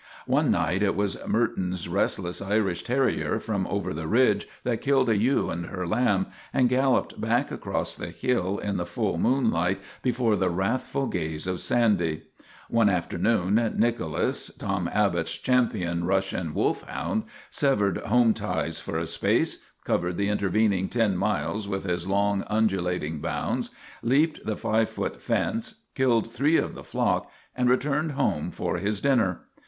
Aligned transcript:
One 0.25 0.49
night 0.49 0.81
it 0.81 0.95
was 0.95 1.15
Morton's 1.27 1.87
restless 1.87 2.41
Irish 2.41 2.81
terrier 2.83 3.39
from 3.39 3.67
over 3.67 3.93
the 3.93 4.07
ridge 4.07 4.47
that 4.63 4.81
killed 4.81 5.09
a 5.09 5.15
ewe 5.15 5.51
and 5.51 5.67
her 5.67 5.85
lamb, 5.85 6.25
and 6.51 6.69
galloped 6.69 7.21
back 7.21 7.51
across 7.51 7.95
the 7.95 8.09
hill 8.09 8.57
in 8.57 8.77
the 8.77 8.85
full 8.87 9.19
moon 9.19 9.51
light 9.51 9.79
before 10.01 10.35
the 10.35 10.49
wrathful 10.49 11.05
gaze 11.05 11.45
of 11.45 11.61
Sandy. 11.61 12.23
One 12.67 12.89
afternoon 12.89 13.75
Nicholas. 13.77 14.49
Tom 14.57 14.89
Abbott's 14.91 15.33
champion 15.33 16.03
Rus 16.05 16.25
sian 16.31 16.55
wolfhound, 16.55 17.25
severed 17.51 17.99
home 17.99 18.33
ties 18.33 18.79
for 18.79 18.97
a 18.97 19.05
space, 19.05 19.59
covered 19.85 20.17
the 20.17 20.29
intervening 20.29 20.89
ten 20.89 21.15
miles 21.15 21.67
with 21.67 21.83
his 21.83 22.07
long, 22.07 22.43
un 22.47 22.67
dulating 22.67 23.21
bounds, 23.21 23.69
leaped 24.01 24.43
the 24.47 24.57
live 24.67 24.89
foot 24.89 25.21
fence, 25.21 25.83
killed 25.93 26.33
three 26.33 26.57
of 26.57 26.73
the 26.73 26.83
flock, 26.83 27.29
and 27.55 27.69
returned 27.69 28.13
home 28.13 28.49
for 28.49 28.79
his 28.79 28.99
din 28.99 29.19
ner. 29.19 29.41